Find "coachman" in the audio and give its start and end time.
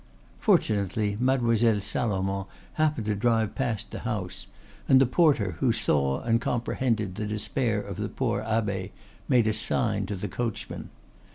10.27-10.89